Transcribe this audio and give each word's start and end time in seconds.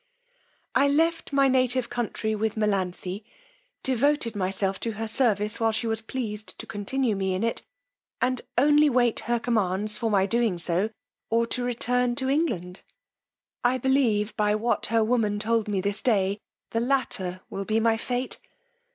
I 0.73 0.87
left 0.87 1.31
my 1.31 1.47
native 1.47 1.87
country 1.87 2.33
with 2.33 2.55
Melanthe, 2.57 3.21
devoted 3.83 4.35
myself 4.35 4.79
to 4.79 4.93
her 4.93 5.07
service 5.07 5.59
while 5.59 5.71
she 5.71 5.85
was 5.85 6.01
pleased 6.01 6.57
to 6.57 6.65
continue 6.65 7.15
me 7.15 7.35
in 7.35 7.43
it, 7.43 7.61
and 8.19 8.41
only 8.57 8.89
wait 8.89 9.19
her 9.19 9.37
commands 9.39 9.99
for 9.99 10.09
my 10.09 10.25
doing 10.25 10.57
so, 10.57 10.89
or 11.29 11.45
to 11.45 11.63
return 11.63 12.15
to 12.15 12.29
England. 12.31 12.81
I 13.63 13.77
believe, 13.77 14.35
by 14.35 14.55
what 14.55 14.87
her 14.87 15.03
woman 15.03 15.37
told 15.37 15.67
me 15.67 15.81
this 15.81 16.01
day, 16.01 16.39
the 16.71 16.79
latter 16.81 17.41
will 17.51 17.63
be 17.65 17.79
my 17.79 17.95
fate. 17.95 18.39